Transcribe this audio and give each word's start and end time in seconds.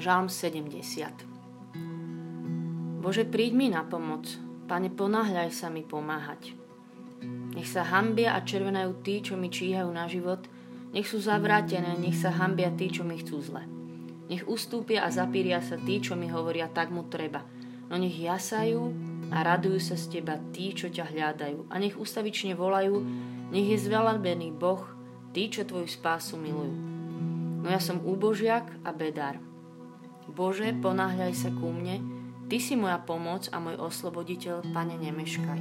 Žalm 0.00 0.32
70 0.32 1.28
Bože, 3.04 3.28
príď 3.28 3.52
mi 3.52 3.68
na 3.68 3.84
pomoc. 3.84 4.32
Pane, 4.64 4.88
ponáhľaj 4.88 5.52
sa 5.52 5.68
mi 5.68 5.84
pomáhať. 5.84 6.56
Nech 7.52 7.68
sa 7.68 7.84
hambia 7.84 8.32
a 8.32 8.40
červenajú 8.40 9.04
tí, 9.04 9.20
čo 9.20 9.36
mi 9.36 9.52
číhajú 9.52 9.92
na 9.92 10.08
život. 10.08 10.40
Nech 10.96 11.04
sú 11.04 11.20
zavrátené, 11.20 12.00
nech 12.00 12.16
sa 12.16 12.32
hambia 12.32 12.72
tí, 12.72 12.88
čo 12.88 13.04
mi 13.04 13.20
chcú 13.20 13.44
zle. 13.44 13.68
Nech 14.32 14.48
ustúpia 14.48 15.04
a 15.04 15.12
zapíria 15.12 15.60
sa 15.60 15.76
tí, 15.76 16.00
čo 16.00 16.16
mi 16.16 16.32
hovoria, 16.32 16.72
tak 16.72 16.88
mu 16.88 17.04
treba. 17.04 17.44
No 17.92 18.00
nech 18.00 18.16
jasajú 18.16 18.80
a 19.28 19.44
radujú 19.44 19.84
sa 19.84 20.00
z 20.00 20.16
teba 20.16 20.40
tí, 20.56 20.72
čo 20.72 20.88
ťa 20.88 21.12
hľadajú. 21.12 21.68
A 21.68 21.76
nech 21.76 22.00
ustavične 22.00 22.56
volajú, 22.56 23.04
nech 23.52 23.68
je 23.68 23.84
zvelebený 23.84 24.48
Boh, 24.56 24.80
tí, 25.36 25.52
čo 25.52 25.68
tvoju 25.68 25.92
spásu 25.92 26.40
milujú. 26.40 26.72
No 27.60 27.68
ja 27.68 27.76
som 27.76 28.00
úbožiak 28.00 28.64
a 28.80 28.96
bedár. 28.96 29.49
Bože, 30.30 30.70
ponáhľaj 30.78 31.32
sa 31.34 31.50
ku 31.50 31.74
mne, 31.74 32.20
Ty 32.50 32.58
si 32.58 32.74
moja 32.74 32.98
pomoc 32.98 33.46
a 33.54 33.62
môj 33.62 33.78
osloboditeľ, 33.78 34.66
Pane, 34.74 34.98
nemeškaj. 34.98 35.60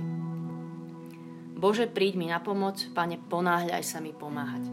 Bože, 1.54 1.86
príď 1.86 2.18
mi 2.18 2.26
na 2.26 2.42
pomoc, 2.42 2.82
Pane, 2.98 3.22
ponáhľaj 3.30 3.84
sa 3.86 4.02
mi 4.02 4.10
pomáhať. 4.10 4.66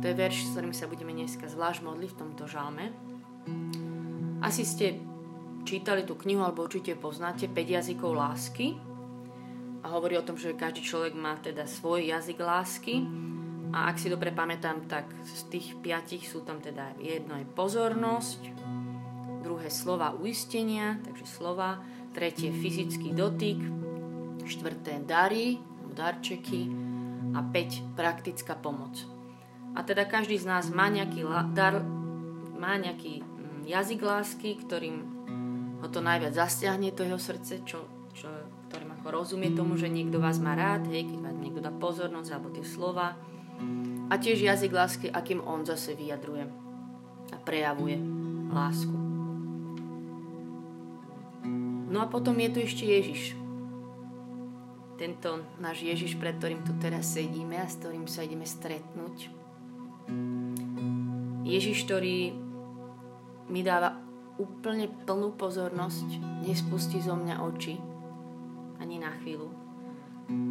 To 0.00 0.04
je 0.08 0.16
verš, 0.16 0.48
s 0.48 0.50
ktorým 0.56 0.72
sa 0.72 0.88
budeme 0.88 1.12
dneska 1.12 1.44
zvlášť 1.44 1.84
modliť 1.84 2.10
v 2.14 2.20
tomto 2.24 2.48
žalme. 2.48 2.88
Asi 4.40 4.64
ste 4.64 4.96
čítali 5.68 6.08
tú 6.08 6.16
knihu, 6.16 6.40
alebo 6.40 6.64
určite 6.64 6.96
poznáte 6.96 7.52
5 7.52 7.52
jazykov 7.52 8.16
lásky. 8.16 8.78
A 9.84 9.92
hovorí 9.92 10.16
o 10.16 10.24
tom, 10.24 10.40
že 10.40 10.56
každý 10.56 10.80
človek 10.80 11.12
má 11.12 11.36
teda 11.36 11.68
svoj 11.68 12.08
jazyk 12.08 12.40
lásky. 12.40 13.04
A 13.76 13.92
ak 13.92 14.00
si 14.00 14.08
dobre 14.08 14.32
pamätám, 14.32 14.88
tak 14.88 15.04
z 15.20 15.52
tých 15.52 15.76
piatich 15.84 16.24
sú 16.24 16.40
tam 16.48 16.64
teda 16.64 16.96
jedno 16.96 17.36
je 17.36 17.44
pozornosť, 17.52 18.40
druhé 19.58 19.74
slova 19.74 20.14
uistenia, 20.14 21.02
takže 21.02 21.26
slova, 21.26 21.82
tretie 22.14 22.54
fyzický 22.54 23.10
dotyk, 23.10 23.58
štvrté 24.46 25.02
dary, 25.02 25.58
darčeky 25.98 26.70
a 27.34 27.42
5 27.42 27.98
praktická 27.98 28.54
pomoc. 28.54 29.02
A 29.74 29.82
teda 29.82 30.06
každý 30.06 30.38
z 30.38 30.46
nás 30.46 30.70
má 30.70 30.86
nejaký 30.86 31.26
dar, 31.58 31.82
má 32.54 32.78
nejaký 32.78 33.26
mm, 33.26 33.66
jazyk 33.66 33.98
lásky, 33.98 34.62
ktorým 34.62 34.96
ho 35.82 35.88
to 35.90 35.98
najviac 35.98 36.38
zastiahne, 36.38 36.94
to 36.94 37.02
jeho 37.02 37.18
srdce, 37.18 37.66
čo, 37.66 37.82
čo, 38.14 38.30
ktorým 38.70 38.94
ako 38.94 39.10
rozumie 39.10 39.50
tomu, 39.58 39.74
že 39.74 39.90
niekto 39.90 40.22
vás 40.22 40.38
má 40.38 40.54
rád, 40.54 40.86
hej, 40.86 41.10
keď 41.10 41.18
vám 41.18 41.42
niekto 41.42 41.58
dá 41.58 41.74
pozornosť 41.74 42.30
alebo 42.30 42.54
tie 42.54 42.62
slova. 42.62 43.18
A 44.06 44.14
tiež 44.14 44.38
jazyk 44.38 44.70
lásky, 44.70 45.06
akým 45.10 45.42
on 45.42 45.66
zase 45.66 45.98
vyjadruje 45.98 46.46
a 47.34 47.36
prejavuje 47.42 47.98
lásku. 48.54 49.07
No 51.88 52.04
a 52.04 52.06
potom 52.06 52.36
je 52.36 52.48
tu 52.52 52.58
ešte 52.60 52.84
Ježiš. 52.84 53.32
Tento 55.00 55.40
náš 55.56 55.80
Ježiš, 55.80 56.20
pred 56.20 56.36
ktorým 56.36 56.60
tu 56.60 56.76
teraz 56.76 57.16
sedíme 57.16 57.56
a 57.56 57.64
s 57.64 57.80
ktorým 57.80 58.04
sa 58.04 58.26
ideme 58.26 58.44
stretnúť. 58.44 59.32
Ježiš, 61.48 61.88
ktorý 61.88 62.36
mi 63.48 63.64
dáva 63.64 63.96
úplne 64.36 64.92
plnú 65.08 65.32
pozornosť, 65.34 66.44
nespustí 66.44 67.00
zo 67.00 67.16
mňa 67.16 67.40
oči 67.40 67.80
ani 68.78 69.00
na 69.00 69.10
chvíľu. 69.22 69.48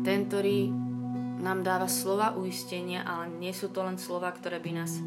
Ten, 0.02 0.26
ktorý 0.26 0.74
nám 1.38 1.62
dáva 1.62 1.86
slova 1.86 2.34
uistenia, 2.34 3.06
ale 3.06 3.30
nie 3.30 3.54
sú 3.54 3.70
to 3.70 3.86
len 3.86 4.02
slova, 4.02 4.34
ktoré 4.34 4.58
by 4.58 4.72
nás 4.74 4.98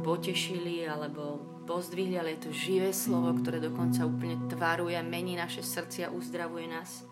potešili 0.00 0.88
alebo 0.88 1.57
pozdvihli, 1.68 2.16
ale 2.16 2.40
je 2.40 2.48
to 2.48 2.50
živé 2.56 2.96
slovo, 2.96 3.36
ktoré 3.36 3.60
dokonca 3.60 4.08
úplne 4.08 4.40
tvaruje, 4.48 4.96
mení 5.04 5.36
naše 5.36 5.60
srdcia, 5.60 6.08
uzdravuje 6.08 6.64
nás. 6.64 7.04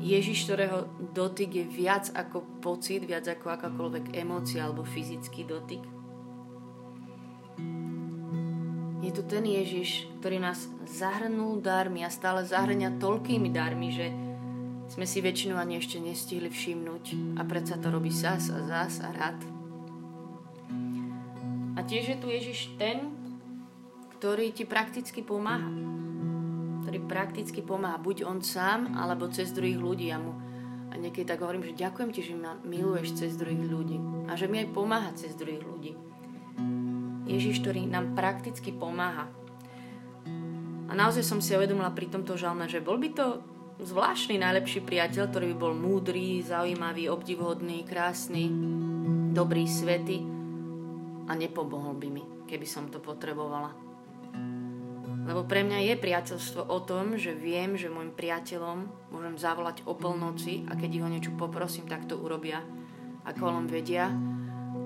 Ježiš, 0.00 0.48
ktorého 0.48 0.88
dotyk 1.12 1.52
je 1.52 1.64
viac 1.68 2.08
ako 2.16 2.64
pocit, 2.64 3.04
viac 3.04 3.28
ako 3.28 3.52
akákoľvek 3.52 4.16
emócia 4.16 4.64
alebo 4.64 4.84
fyzický 4.84 5.44
dotyk. 5.44 5.84
Je 9.04 9.12
tu 9.12 9.20
ten 9.28 9.44
Ježiš, 9.44 10.08
ktorý 10.20 10.40
nás 10.40 10.64
zahrnul 10.88 11.60
darmi 11.60 12.04
a 12.04 12.12
stále 12.12 12.40
zahrňa 12.40 12.96
toľkými 12.96 13.52
darmi, 13.52 13.92
že 13.92 14.08
sme 14.88 15.04
si 15.04 15.20
väčšinu 15.20 15.56
ani 15.56 15.80
ešte 15.80 16.00
nestihli 16.00 16.48
všimnúť 16.48 17.36
a 17.40 17.44
predsa 17.44 17.80
to 17.80 17.88
robí 17.92 18.08
zás 18.08 18.48
a 18.52 18.64
zás 18.64 19.00
a 19.04 19.12
rád 19.12 19.63
tiež 21.84 22.04
je 22.14 22.18
tu 22.18 22.26
Ježiš 22.32 22.72
ten, 22.80 23.12
ktorý 24.18 24.56
ti 24.56 24.64
prakticky 24.64 25.20
pomáha. 25.20 25.68
Ktorý 26.84 26.98
prakticky 27.04 27.60
pomáha. 27.60 28.00
Buď 28.00 28.24
on 28.24 28.40
sám, 28.40 28.96
alebo 28.96 29.28
cez 29.28 29.52
druhých 29.52 29.80
ľudí. 29.80 30.08
Ja 30.08 30.20
mu 30.20 30.32
a 30.94 30.94
niekedy 30.94 31.26
tak 31.26 31.42
hovorím, 31.42 31.66
že 31.66 31.74
ďakujem 31.74 32.10
ti, 32.14 32.22
že 32.22 32.38
ma 32.38 32.54
miluješ 32.62 33.18
cez 33.18 33.34
druhých 33.34 33.66
ľudí. 33.66 33.98
A 34.30 34.38
že 34.38 34.46
mi 34.46 34.62
aj 34.62 34.70
pomáha 34.70 35.10
cez 35.18 35.34
druhých 35.34 35.66
ľudí. 35.66 35.92
Ježiš, 37.26 37.66
ktorý 37.66 37.90
nám 37.90 38.14
prakticky 38.14 38.70
pomáha. 38.70 39.26
A 40.86 40.92
naozaj 40.94 41.26
som 41.26 41.42
si 41.42 41.50
uvedomila 41.50 41.90
pri 41.90 42.06
tomto 42.06 42.38
žalme, 42.38 42.70
že 42.70 42.78
bol 42.78 43.02
by 43.02 43.10
to 43.10 43.42
zvláštny 43.82 44.38
najlepší 44.38 44.86
priateľ, 44.86 45.34
ktorý 45.34 45.46
by 45.50 45.56
bol 45.58 45.74
múdry, 45.74 46.46
zaujímavý, 46.46 47.10
obdivhodný, 47.10 47.82
krásny, 47.82 48.46
dobrý, 49.34 49.66
svetý 49.66 50.43
a 51.28 51.32
nepomohol 51.32 51.96
by 51.96 52.08
mi, 52.12 52.24
keby 52.44 52.66
som 52.68 52.92
to 52.92 53.00
potrebovala. 53.00 53.72
Lebo 55.24 55.48
pre 55.48 55.64
mňa 55.64 55.88
je 55.88 55.94
priateľstvo 55.96 56.68
o 56.68 56.78
tom, 56.84 57.16
že 57.16 57.32
viem, 57.32 57.80
že 57.80 57.88
môjim 57.88 58.12
priateľom 58.12 59.08
môžem 59.08 59.40
zavolať 59.40 59.80
o 59.88 59.96
polnoci 59.96 60.68
a 60.68 60.76
keď 60.76 60.90
ich 60.92 61.04
o 61.04 61.08
niečo 61.08 61.32
poprosím, 61.32 61.88
tak 61.88 62.04
to 62.04 62.20
urobia, 62.20 62.60
ako 63.24 63.56
len 63.56 63.64
vedia. 63.64 64.12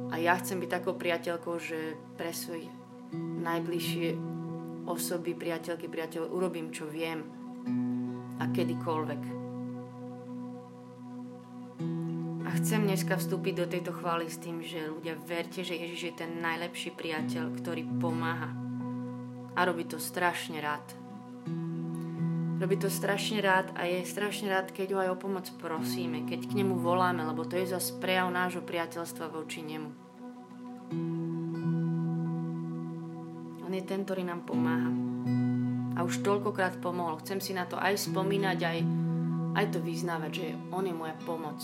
A 0.08 0.14
ja 0.16 0.38
chcem 0.38 0.62
byť 0.62 0.70
takou 0.70 0.94
priateľkou, 0.94 1.58
že 1.58 1.98
pre 2.14 2.30
svoje 2.30 2.70
najbližšie 3.18 4.14
osoby, 4.86 5.34
priateľky, 5.34 5.90
priateľ 5.90 6.30
urobím, 6.30 6.70
čo 6.70 6.86
viem 6.86 7.26
a 8.38 8.46
kedykoľvek. 8.46 9.37
Chcem 12.58 12.82
dneska 12.82 13.14
vstúpiť 13.14 13.54
do 13.54 13.66
tejto 13.70 13.94
chvály 13.94 14.26
s 14.26 14.42
tým, 14.42 14.58
že 14.58 14.90
ľudia 14.90 15.14
verte, 15.14 15.62
že 15.62 15.78
Ježiš 15.78 16.00
je 16.10 16.14
ten 16.26 16.42
najlepší 16.42 16.90
priateľ, 16.90 17.54
ktorý 17.54 17.86
pomáha. 18.02 18.50
A 19.54 19.60
robí 19.62 19.86
to 19.86 20.02
strašne 20.02 20.58
rád. 20.58 20.82
Robí 22.58 22.74
to 22.74 22.90
strašne 22.90 23.38
rád 23.38 23.70
a 23.78 23.86
je 23.86 24.02
strašne 24.02 24.50
rád, 24.50 24.74
keď 24.74 24.88
ho 24.90 24.98
aj 24.98 25.10
o 25.14 25.20
pomoc 25.22 25.46
prosíme, 25.62 26.26
keď 26.26 26.50
k 26.50 26.56
nemu 26.58 26.82
voláme, 26.82 27.22
lebo 27.22 27.46
to 27.46 27.54
je 27.54 27.70
za 27.70 27.78
prejav 28.02 28.26
nášho 28.34 28.66
priateľstva 28.66 29.30
voči 29.30 29.62
nemu. 29.62 29.90
On 33.62 33.70
je 33.70 33.84
ten, 33.86 34.02
ktorý 34.02 34.26
nám 34.26 34.42
pomáha. 34.42 34.90
A 35.94 36.02
už 36.02 36.26
toľkokrát 36.26 36.82
pomohol. 36.82 37.22
Chcem 37.22 37.38
si 37.38 37.54
na 37.54 37.70
to 37.70 37.78
aj 37.78 38.10
spomínať, 38.10 38.58
aj, 38.58 38.78
aj 39.54 39.66
to 39.70 39.78
vyznávať, 39.78 40.30
že 40.34 40.46
on 40.74 40.82
je 40.82 40.94
moja 40.94 41.14
pomoc. 41.22 41.62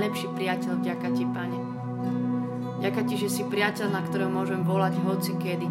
Najlepší 0.00 0.32
priateľ. 0.32 0.72
Vďaka 0.80 1.08
ti, 1.12 1.24
Pane. 1.28 1.58
Ďaká 2.80 3.00
ti, 3.04 3.14
že 3.20 3.28
si 3.28 3.42
priateľ, 3.44 3.92
na 3.92 4.00
ktorého 4.00 4.32
môžem 4.32 4.64
volať 4.64 4.96
hoci 5.04 5.36
kedy. 5.36 5.68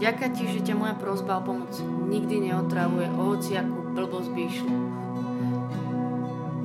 Ďaká 0.00 0.26
ti, 0.32 0.44
že 0.48 0.60
ťa 0.60 0.74
moja 0.76 0.94
prozba 1.00 1.40
o 1.40 1.42
pomoc 1.44 1.72
nikdy 2.12 2.50
neotravuje, 2.52 3.08
o 3.16 3.36
akú 3.36 3.78
blbosť 3.96 4.30
by 4.36 4.42
išlo. 4.46 4.89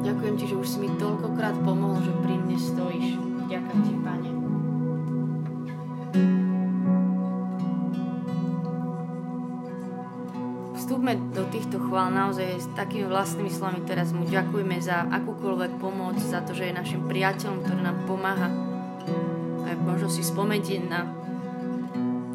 Ďakujem 0.05 0.35
ti, 0.37 0.45
že 0.45 0.53
už 0.61 0.67
si 0.69 0.77
mi 0.85 0.89
toľkokrát 1.01 1.65
pomohol, 1.65 1.97
že 2.05 2.13
pri 2.21 2.37
mne 2.37 2.53
stojíš. 2.61 3.17
Ďakujem 3.49 3.79
ti, 3.81 3.93
Pane. 4.05 4.29
Vstúpme 10.77 11.17
do 11.33 11.49
týchto 11.49 11.81
chvál 11.81 12.13
naozaj 12.13 12.45
s 12.53 12.69
takými 12.77 13.09
vlastnými 13.09 13.49
slovami 13.49 13.81
teraz 13.89 14.13
mu 14.13 14.29
ďakujeme 14.29 14.77
za 14.77 15.09
akúkoľvek 15.09 15.81
pomoc, 15.81 16.21
za 16.21 16.45
to, 16.45 16.53
že 16.53 16.69
je 16.69 16.77
našim 16.77 17.01
priateľom, 17.09 17.65
ktorý 17.65 17.81
nám 17.81 17.97
pomáha. 18.05 18.53
A 19.65 19.73
možno 19.73 20.05
si 20.13 20.21
spomenieť 20.21 20.85
na 20.85 21.09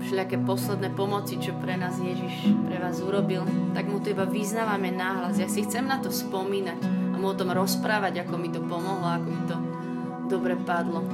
všelijaké 0.03 0.43
posledné 0.43 0.91
pomoci, 0.99 1.39
čo 1.39 1.55
pre 1.63 1.79
nás 1.79 2.03
Ježiš 2.03 2.51
pre 2.67 2.83
vás 2.83 2.99
urobil, 2.99 3.47
tak 3.79 3.87
mu 3.87 4.03
to 4.03 4.11
iba 4.11 4.27
vyznávame 4.27 4.91
náhlas. 4.91 5.39
Ja 5.39 5.47
si 5.47 5.63
chcem 5.63 5.87
na 5.87 6.03
to 6.03 6.11
spomínať 6.11 7.00
mu 7.21 7.31
o 7.31 7.37
tom 7.37 7.53
rozprávať, 7.53 8.25
ako 8.25 8.35
mi 8.41 8.49
to 8.49 8.65
pomohlo, 8.65 9.05
ako 9.05 9.29
mi 9.29 9.43
to 9.45 9.57
dobre 10.33 10.57
padlo. 10.57 11.05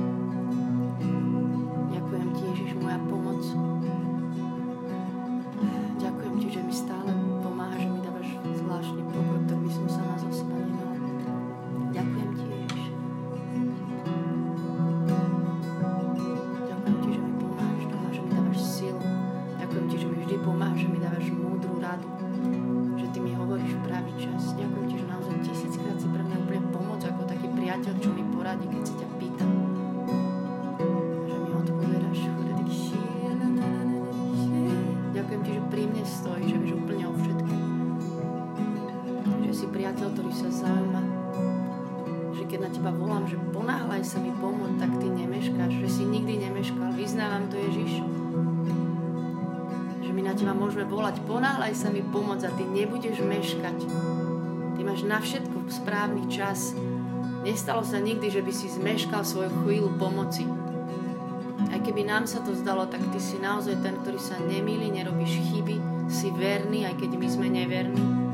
Ponáhľaj 51.67 51.83
sa 51.83 51.91
mi 51.91 51.99
pomôcť 52.15 52.47
a 52.47 52.55
ty 52.55 52.63
nebudeš 52.63 53.27
meškať. 53.27 53.91
Ty 54.79 54.81
máš 54.87 55.03
na 55.03 55.19
všetko 55.19 55.67
správny 55.67 56.31
čas. 56.31 56.79
Nestalo 57.43 57.83
sa 57.83 57.99
nikdy, 57.99 58.31
že 58.31 58.39
by 58.39 58.53
si 58.55 58.71
zmeškal 58.71 59.27
svoju 59.27 59.51
chvíľu 59.67 59.91
pomoci. 59.99 60.47
Aj 61.75 61.83
keby 61.83 62.07
nám 62.07 62.31
sa 62.31 62.39
to 62.47 62.55
zdalo, 62.55 62.87
tak 62.87 63.03
ty 63.11 63.19
si 63.19 63.43
naozaj 63.43 63.83
ten, 63.83 63.99
ktorý 63.99 64.15
sa 64.15 64.39
nemýli, 64.47 64.95
nerobíš 64.95 65.43
chyby, 65.43 66.07
si 66.07 66.31
verný, 66.39 66.87
aj 66.87 67.03
keď 67.03 67.11
my 67.19 67.27
sme 67.35 67.51
neverní. 67.51 68.26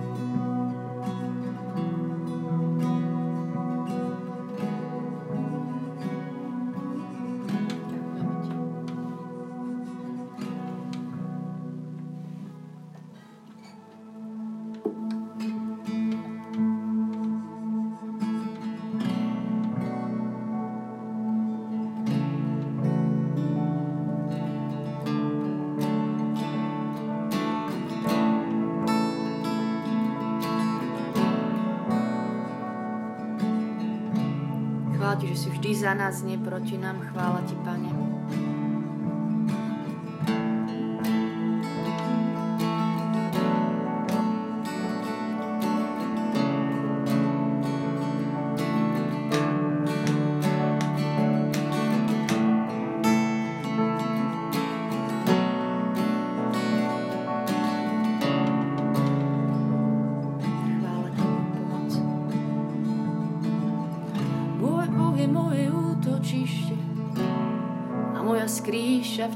Za 35.74 35.94
nás, 35.94 36.22
nie 36.22 36.38
proti 36.38 36.78
nám. 36.78 37.00
Chvála 37.00 37.40
Ti, 37.46 37.54
Pane. 37.54 38.41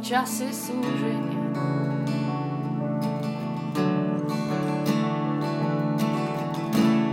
Čase 0.06 0.54
súženia. 0.54 1.50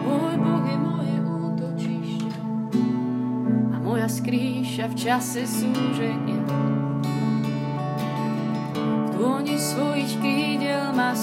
Môj 0.06 0.36
Boh 0.38 0.62
je 0.62 0.78
moje 0.78 1.18
útočište 1.26 2.38
a 3.74 3.76
moja 3.82 4.06
skrýša 4.06 4.94
v 4.94 4.96
čase 5.10 5.42
súženia. 5.50 6.46
V 8.86 9.08
dôni 9.18 9.58
svojich 9.58 10.14
krídel 10.22 10.94
ma 10.94 11.18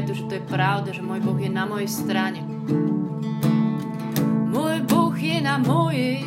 schová. 0.00 0.48
pravda, 0.48 0.90
že 0.96 1.02
môj 1.04 1.20
Boh 1.20 1.36
je 1.36 1.50
na 1.52 1.64
mojej 1.68 1.90
strane. 1.92 2.40
Môj 4.48 4.80
Boh 4.88 5.12
je 5.12 5.38
na 5.44 5.60
mojej 5.60 6.24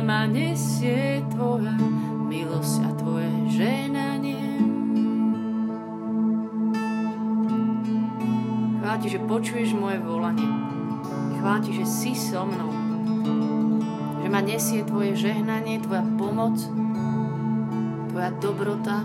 stále 0.00 0.16
ma 0.16 0.24
nesie 0.24 1.20
tvoja 1.28 1.76
milosť 2.24 2.88
a 2.88 2.90
tvoje 2.96 3.28
ženanie. 3.52 4.64
Chvála 8.80 8.96
ti, 8.96 9.08
že 9.12 9.20
počuješ 9.20 9.76
moje 9.76 10.00
volanie. 10.00 10.48
Chvála 11.36 11.60
ti, 11.60 11.76
že 11.76 11.84
si 11.84 12.16
so 12.16 12.48
mnou. 12.48 12.72
Že 14.24 14.28
ma 14.32 14.40
nesie 14.40 14.88
tvoje 14.88 15.20
žehnanie, 15.20 15.84
tvoja 15.84 16.08
pomoc, 16.16 16.56
tvoja 18.08 18.32
dobrota, 18.40 19.04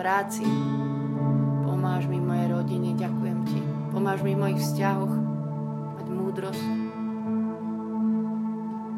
práci, 0.00 0.48
pomáhaš 1.68 2.08
mi 2.08 2.16
mojej 2.16 2.48
rodine, 2.48 2.96
ďakujem 2.96 3.38
ti. 3.44 3.60
Pomáhaš 3.92 4.24
mi 4.24 4.32
v 4.32 4.40
mojich 4.40 4.60
vzťahoch 4.64 5.14
mať 6.00 6.06
múdrosť. 6.08 6.66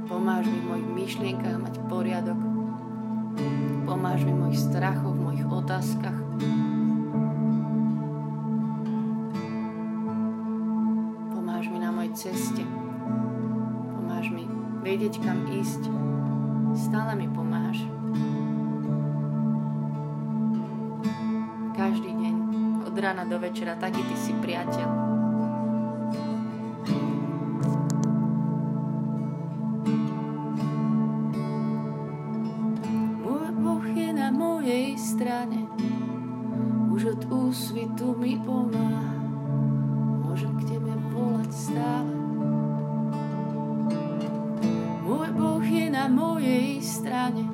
Pomáhaš 0.07 0.47
mi 0.47 0.59
v 0.63 0.67
mojich 0.71 0.89
myšlienkach 0.95 1.59
mať 1.59 1.75
poriadok. 1.91 2.39
Pomáhaš 3.83 4.23
mi 4.23 4.31
v 4.31 4.41
mojich 4.47 4.63
strachoch, 4.63 5.11
v 5.11 5.23
mojich 5.27 5.47
otázkach. 5.51 6.19
Pomáhaš 11.35 11.67
mi 11.67 11.79
na 11.83 11.91
mojej 11.91 12.15
ceste 12.15 12.63
vedieť, 14.83 15.23
kam 15.23 15.47
ísť. 15.47 15.89
Stále 16.75 17.15
mi 17.15 17.31
pomáhaš. 17.31 17.52
Rána 23.13 23.29
do 23.29 23.37
večera, 23.37 23.77
taký 23.77 24.01
ty 24.09 24.17
si 24.17 24.33
priateľ. 24.41 24.89
Môj 33.21 33.49
Boh 33.61 33.85
je 33.85 34.09
mojej 34.33 34.97
strane, 34.97 35.69
už 36.89 37.21
od 37.21 37.23
úsvitu 37.29 38.17
mi 38.17 38.41
pomáha. 38.41 39.13
Môžem 40.25 40.57
k 40.57 40.73
tebe 40.73 40.97
volať 41.13 41.53
stále. 41.53 42.13
na 45.93 46.09
mojej 46.09 46.81
strane. 46.81 47.45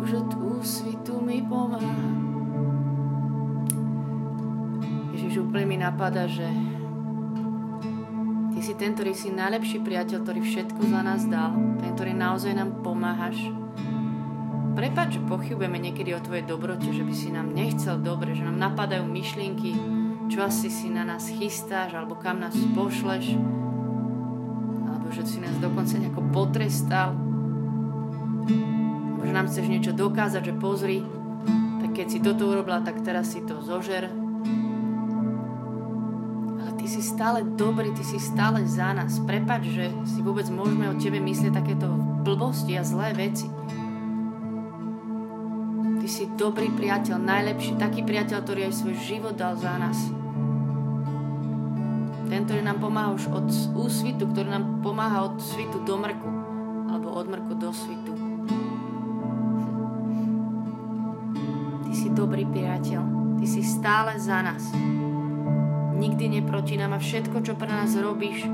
Už 0.00 0.24
od 0.24 0.30
úsvitu 0.40 1.20
mi 1.20 1.44
pomáha. 1.44 2.09
Napadá, 5.80 6.28
že 6.28 6.44
Ty 8.52 8.58
si 8.60 8.76
ten, 8.76 8.92
ktorý 8.92 9.16
si 9.16 9.32
najlepší 9.32 9.80
priateľ, 9.80 10.20
ktorý 10.20 10.44
všetko 10.44 10.80
za 10.92 11.00
nás 11.00 11.24
dal. 11.24 11.56
Ten, 11.80 11.96
ktorý 11.96 12.12
naozaj 12.12 12.52
nám 12.52 12.84
pomáhaš. 12.84 13.40
Prepač, 14.76 15.16
že 15.16 15.24
pochybujeme 15.24 15.80
niekedy 15.80 16.12
o 16.12 16.20
Tvojej 16.20 16.44
dobrote, 16.44 16.92
že 16.92 17.00
by 17.00 17.14
si 17.16 17.32
nám 17.32 17.56
nechcel 17.56 17.96
dobre, 17.96 18.36
že 18.36 18.44
nám 18.44 18.60
napadajú 18.60 19.08
myšlienky, 19.08 19.72
čo 20.28 20.44
asi 20.44 20.68
si 20.68 20.92
na 20.92 21.08
nás 21.08 21.32
chystáš, 21.32 21.96
alebo 21.96 22.20
kam 22.20 22.44
nás 22.44 22.52
pošleš 22.76 23.40
že 25.10 25.26
si 25.26 25.38
nás 25.42 25.58
dokonca 25.58 25.98
nejako 25.98 26.22
potrestal. 26.30 27.18
Možno 29.18 29.34
nám 29.34 29.50
chceš 29.50 29.66
niečo 29.66 29.92
dokázať, 29.92 30.42
že 30.46 30.54
pozri, 30.54 31.02
tak 31.82 31.90
keď 31.98 32.06
si 32.06 32.18
toto 32.22 32.46
urobila, 32.46 32.78
tak 32.80 33.02
teraz 33.02 33.34
si 33.34 33.42
to 33.42 33.58
zožer. 33.58 34.19
Ty 36.80 36.88
si 36.88 37.04
stále 37.04 37.44
dobrý, 37.60 37.92
ty 37.92 38.00
si 38.00 38.16
stále 38.16 38.64
za 38.64 38.96
nás. 38.96 39.20
Prepač, 39.28 39.68
že 39.68 39.92
si 40.08 40.24
vôbec 40.24 40.48
môžeme 40.48 40.88
o 40.88 40.96
tebe 40.96 41.20
myslieť 41.20 41.52
takéto 41.52 41.92
blbosti 42.24 42.72
a 42.72 42.80
zlé 42.80 43.12
veci. 43.12 43.52
Ty 46.00 46.08
si 46.08 46.24
dobrý 46.40 46.72
priateľ, 46.72 47.20
najlepší, 47.20 47.76
taký 47.76 48.00
priateľ, 48.00 48.40
ktorý 48.40 48.72
aj 48.72 48.80
svoj 48.80 48.96
život 48.96 49.36
dal 49.36 49.60
za 49.60 49.76
nás. 49.76 50.08
Ten, 52.32 52.48
ktorý 52.48 52.64
nám 52.64 52.80
pomáha 52.80 53.12
už 53.12 53.28
od 53.28 53.52
úsvitu, 53.76 54.24
ktorý 54.32 54.48
nám 54.48 54.80
pomáha 54.80 55.28
od 55.28 55.36
svitu 55.36 55.84
do 55.84 56.00
mrku, 56.00 56.30
alebo 56.88 57.12
od 57.12 57.28
mrku 57.28 57.52
do 57.60 57.76
svitu. 57.76 58.12
Ty 61.84 61.92
si 61.92 62.08
dobrý 62.16 62.48
priateľ, 62.48 63.36
ty 63.36 63.44
si 63.44 63.60
stále 63.60 64.16
za 64.16 64.40
nás. 64.40 64.72
Nikdy 66.00 66.40
neproti 66.40 66.80
nám 66.80 66.96
a 66.96 67.00
všetko, 67.00 67.44
čo 67.44 67.52
pre 67.60 67.68
nás 67.68 67.92
robíš, 67.92 68.48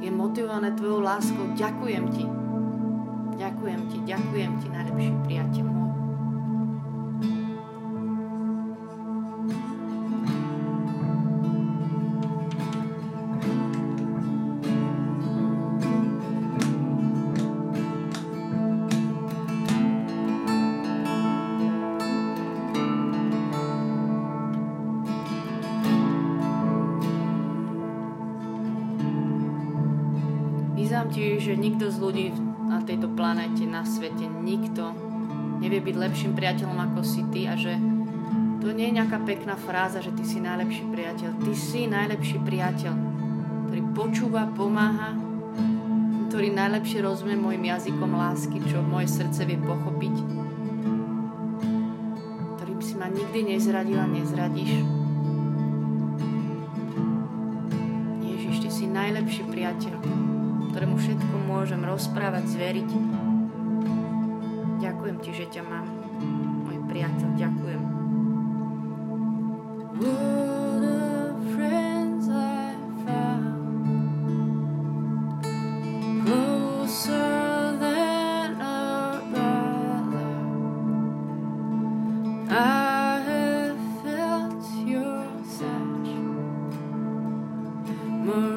je 0.00 0.08
motivované 0.08 0.72
tvojou 0.72 1.04
láskou. 1.04 1.52
Ďakujem 1.52 2.04
ti. 2.08 2.24
Ďakujem 3.36 3.80
ti, 3.92 3.96
ďakujem 4.08 4.52
ti, 4.64 4.66
najlepší 4.72 5.12
priateľ. 5.28 5.73
Ľudí 32.04 32.36
na 32.68 32.84
tejto 32.84 33.08
planéte, 33.16 33.64
na 33.64 33.88
svete, 33.88 34.28
nikto 34.28 34.92
nevie 35.64 35.80
byť 35.80 35.96
lepším 35.96 36.32
priateľom 36.36 36.76
ako 36.76 37.00
si 37.00 37.24
ty 37.32 37.48
a 37.48 37.56
že 37.56 37.72
to 38.60 38.72
nie 38.72 38.88
je 38.92 38.96
nejaká 38.96 39.20
pekná 39.24 39.56
fráza, 39.60 40.00
že 40.00 40.12
ty 40.16 40.24
si 40.24 40.40
najlepší 40.40 40.88
priateľ. 40.88 41.30
Ty 41.36 41.52
si 41.52 41.84
najlepší 41.84 42.40
priateľ, 42.48 42.94
ktorý 43.68 43.82
počúva, 43.92 44.48
pomáha, 44.56 45.12
ktorý 46.32 46.48
najlepšie 46.52 47.04
rozumie 47.04 47.36
môjim 47.36 47.68
jazykom 47.68 48.16
lásky, 48.16 48.60
čo 48.64 48.80
moje 48.80 49.12
srdce 49.12 49.44
vie 49.44 49.60
pochopiť, 49.60 50.14
ktorým 52.56 52.80
si 52.80 52.94
ma 52.96 53.12
nikdy 53.12 53.52
nezradila, 53.52 54.08
nezradíš. 54.08 54.80
Ježiš, 58.24 58.64
najlepší 58.94 59.42
priateľ, 59.50 59.96
ktorému 60.74 60.98
všetko 60.98 61.34
môžem 61.46 61.86
rozprávať, 61.86 62.50
zveriť. 62.50 62.90
Ďakujem 64.82 65.16
ti, 65.22 65.30
že 65.30 65.46
ťa 65.46 65.62
mám, 65.70 65.86
môj 66.66 66.82
priateľ, 66.90 67.30
ďakujem. 67.38 67.94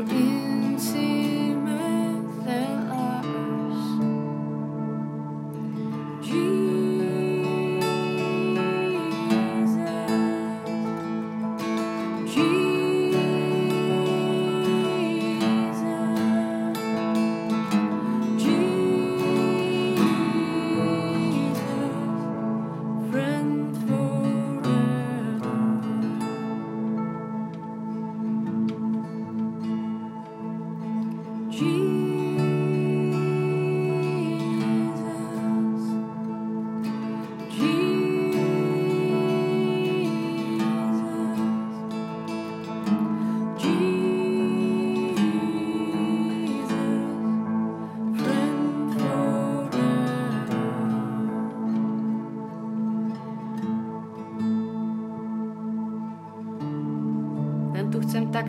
tak 0.08 0.27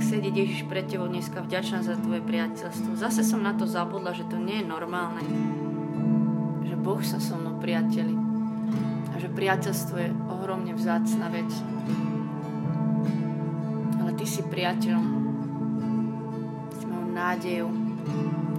sedieť 0.08 0.34
Ježiš 0.40 0.60
pred 0.64 0.88
tebou 0.88 1.04
dneska 1.04 1.44
vďačná 1.44 1.84
za 1.84 1.92
tvoje 2.00 2.24
priateľstvo. 2.24 2.96
Zase 2.96 3.20
som 3.20 3.44
na 3.44 3.52
to 3.52 3.68
zabudla, 3.68 4.16
že 4.16 4.24
to 4.24 4.40
nie 4.40 4.64
je 4.64 4.66
normálne. 4.66 5.20
Že 6.64 6.76
Boh 6.80 7.04
sa 7.04 7.20
so 7.20 7.36
mnou 7.36 7.60
priateli. 7.60 8.16
A 9.12 9.20
že 9.20 9.28
priateľstvo 9.28 9.96
je 10.00 10.08
ohromne 10.32 10.72
vzácna 10.72 11.28
vec. 11.28 11.52
Ale 14.00 14.16
ty 14.16 14.24
si 14.24 14.40
priateľom. 14.48 15.06
Si 16.72 16.84
mojou 16.88 17.08
nádejou. 17.12 17.70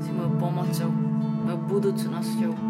Si 0.06 0.14
mojou 0.14 0.34
pomocou. 0.38 0.94
Mojou 1.50 1.62
budúcnosťou. 1.66 2.69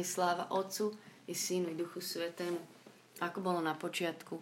Je 0.00 0.06
sláva 0.08 0.48
Otcu 0.48 0.96
i 1.28 1.34
Synu 1.36 1.70
i 1.70 1.76
Duchu 1.76 2.00
Svetému, 2.00 2.58
ako 3.20 3.38
bolo 3.44 3.60
na 3.60 3.76
počiatku, 3.76 4.40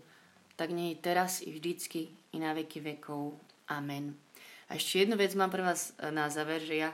tak 0.54 0.70
nie 0.70 0.94
je 0.94 1.02
teraz 1.02 1.42
i 1.42 1.50
vždycky 1.50 2.14
i 2.32 2.38
na 2.38 2.54
veky 2.54 2.78
vekov. 2.78 3.34
Amen. 3.68 4.14
A 4.70 4.78
ešte 4.78 5.02
jednu 5.02 5.18
vec 5.18 5.34
mám 5.34 5.50
pre 5.50 5.66
vás 5.66 5.92
e, 5.98 6.14
na 6.14 6.30
záver, 6.30 6.62
že 6.62 6.78
ja 6.78 6.90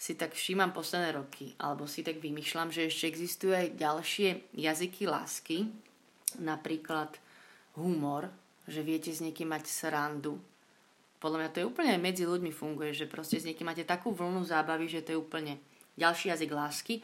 si 0.00 0.16
tak 0.16 0.32
všímam 0.32 0.72
posledné 0.72 1.12
roky, 1.12 1.52
alebo 1.60 1.84
si 1.84 2.00
tak 2.00 2.18
vymýšľam, 2.18 2.72
že 2.72 2.88
ešte 2.88 3.06
existujú 3.06 3.52
aj 3.52 3.76
ďalšie 3.76 4.28
jazyky 4.56 5.04
lásky, 5.04 5.68
napríklad 6.40 7.20
humor, 7.76 8.32
že 8.64 8.80
viete 8.80 9.12
s 9.12 9.20
niekým 9.20 9.52
mať 9.52 9.68
srandu. 9.68 10.40
Podľa 11.20 11.38
mňa 11.44 11.50
to 11.52 11.60
je 11.60 11.68
úplne 11.68 12.00
medzi 12.00 12.24
ľuďmi 12.24 12.48
funguje, 12.48 12.96
že 12.96 13.04
proste 13.04 13.36
s 13.36 13.44
niekým 13.44 13.68
máte 13.68 13.84
takú 13.84 14.08
vlnu 14.16 14.40
zábavy, 14.40 14.88
že 14.88 15.04
to 15.04 15.12
je 15.12 15.20
úplne 15.20 15.60
ďalší 16.00 16.32
jazyk 16.32 16.50
lásky 16.56 16.94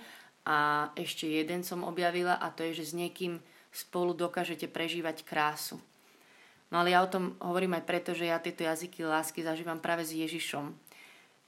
a 0.47 0.89
ešte 0.95 1.27
jeden 1.27 1.67
som 1.67 1.83
objavila 1.83 2.39
a 2.39 2.55
to 2.55 2.63
je, 2.71 2.79
že 2.79 2.95
s 2.95 2.99
niekým 2.99 3.43
spolu 3.75 4.15
dokážete 4.15 4.71
prežívať 4.71 5.27
krásu. 5.27 5.83
No 6.71 6.83
ale 6.83 6.95
ja 6.95 7.03
o 7.03 7.11
tom 7.11 7.35
hovorím 7.43 7.79
aj 7.79 7.85
preto, 7.85 8.11
že 8.15 8.31
ja 8.31 8.39
tieto 8.39 8.63
jazyky 8.63 9.03
lásky 9.03 9.43
zažívam 9.43 9.83
práve 9.83 10.07
s 10.07 10.15
Ježišom. 10.15 10.71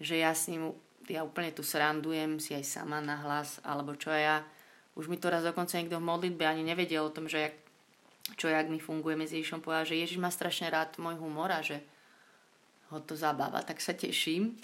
Že 0.02 0.14
ja 0.18 0.30
s 0.34 0.50
ním, 0.50 0.74
ja 1.10 1.22
úplne 1.22 1.50
tu 1.50 1.62
srandujem 1.66 2.38
si 2.38 2.54
aj 2.54 2.66
sama 2.66 2.98
na 2.98 3.18
hlas, 3.22 3.58
alebo 3.66 3.98
čo 3.98 4.10
ja. 4.10 4.46
Už 4.94 5.06
mi 5.06 5.18
to 5.18 5.30
raz 5.30 5.46
dokonca 5.46 5.78
niekto 5.78 5.98
v 5.98 6.06
modlitbe 6.06 6.42
ani 6.46 6.62
nevedel 6.66 7.06
o 7.06 7.14
tom, 7.14 7.30
že 7.30 7.50
jak, 7.50 7.54
čo 8.34 8.46
jak 8.50 8.66
my 8.66 8.78
fungujeme 8.78 9.26
s 9.26 9.34
Ježišom. 9.34 9.62
Povedal, 9.62 9.90
že 9.90 9.98
Ježiš 9.98 10.18
má 10.22 10.30
strašne 10.30 10.70
rád 10.70 10.98
môj 10.98 11.18
humor 11.18 11.50
a 11.50 11.62
že 11.62 11.82
ho 12.94 12.98
to 13.02 13.18
zabáva, 13.18 13.62
tak 13.62 13.82
sa 13.82 13.94
teším. 13.94 14.58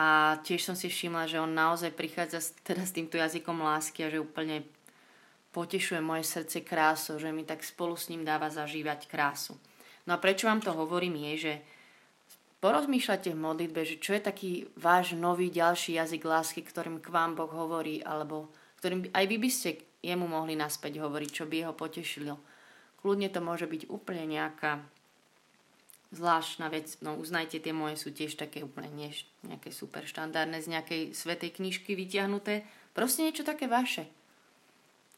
A 0.00 0.40
tiež 0.40 0.64
som 0.64 0.76
si 0.76 0.88
všimla, 0.88 1.28
že 1.28 1.38
on 1.40 1.52
naozaj 1.52 1.92
prichádza 1.92 2.40
teda 2.64 2.82
s 2.82 2.96
týmto 2.96 3.20
jazykom 3.20 3.60
lásky 3.60 4.08
a 4.08 4.12
že 4.12 4.24
úplne 4.24 4.64
potešuje 5.52 6.00
moje 6.00 6.24
srdce 6.24 6.64
krásou, 6.64 7.20
že 7.20 7.28
mi 7.28 7.44
tak 7.44 7.60
spolu 7.60 7.92
s 7.92 8.08
ním 8.08 8.24
dáva 8.24 8.48
zažívať 8.48 9.04
krásu. 9.04 9.60
No 10.08 10.16
a 10.16 10.22
prečo 10.22 10.48
vám 10.48 10.64
to 10.64 10.72
hovorím 10.72 11.20
je, 11.30 11.32
že 11.36 11.54
porozmýšľate 12.64 13.36
v 13.36 13.42
modlitbe, 13.42 13.80
že 13.84 14.00
čo 14.00 14.16
je 14.16 14.22
taký 14.24 14.50
váš 14.80 15.12
nový 15.12 15.52
ďalší 15.52 16.00
jazyk 16.00 16.24
lásky, 16.24 16.64
ktorým 16.64 16.98
k 17.04 17.12
vám 17.12 17.36
Boh 17.36 17.52
hovorí, 17.52 18.00
alebo 18.00 18.48
ktorým 18.80 19.12
aj 19.12 19.24
vy 19.28 19.36
by 19.38 19.50
ste 19.52 19.70
jemu 20.02 20.26
mohli 20.26 20.58
naspäť 20.58 20.98
hovoriť, 20.98 21.30
čo 21.30 21.44
by 21.46 21.54
jeho 21.62 21.74
potešilo. 21.76 22.34
Kľudne 22.98 23.28
to 23.30 23.42
môže 23.42 23.66
byť 23.66 23.90
úplne 23.90 24.24
nejaká 24.26 24.82
zvláštna 26.12 26.68
vec, 26.68 27.00
no 27.00 27.16
uznajte, 27.16 27.58
tie 27.58 27.72
moje 27.72 27.96
sú 27.96 28.12
tiež 28.12 28.36
také 28.36 28.60
úplne 28.60 28.92
nie, 28.92 29.10
nejaké 29.48 29.72
super 29.72 30.04
štandardné 30.04 30.60
z 30.60 30.68
nejakej 30.68 31.02
svetej 31.16 31.56
knižky 31.56 31.96
vyťahnuté. 31.96 32.68
Proste 32.92 33.24
niečo 33.24 33.42
také 33.42 33.66
vaše. 33.66 34.06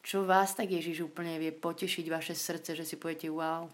Čo 0.01 0.23
vás 0.23 0.55
tak 0.55 0.71
Ježiš 0.71 1.11
úplne 1.11 1.35
vie 1.35 1.51
potešiť 1.51 2.05
vaše 2.07 2.33
srdce, 2.33 2.79
že 2.79 2.87
si 2.87 2.95
poviete 2.95 3.27
wow, 3.27 3.67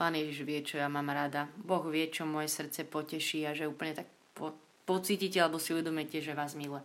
Pán 0.00 0.16
Ježiš 0.16 0.48
vie, 0.48 0.64
čo 0.64 0.80
ja 0.80 0.88
mám 0.88 1.12
rada. 1.12 1.52
Boh 1.60 1.84
vie, 1.92 2.08
čo 2.08 2.24
moje 2.24 2.48
srdce 2.48 2.88
poteší 2.88 3.44
a 3.44 3.52
že 3.52 3.68
úplne 3.68 3.92
tak 3.92 4.08
po, 4.32 4.56
pocítite 4.88 5.36
alebo 5.36 5.60
si 5.60 5.76
uvedomíte, 5.76 6.24
že 6.24 6.32
vás 6.32 6.56
miluje. 6.56 6.80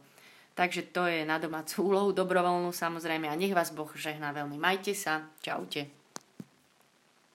Takže 0.51 0.91
to 0.91 1.07
je 1.07 1.23
na 1.23 1.39
domácu 1.39 1.79
úlohu, 1.79 2.11
dobrovoľnú 2.11 2.75
samozrejme 2.75 3.31
a 3.31 3.39
nech 3.39 3.55
vás 3.55 3.71
Boh 3.71 3.87
žehná 3.95 4.35
veľmi. 4.35 4.59
Majte 4.59 4.91
sa, 4.91 5.31
čaute. 5.39 5.94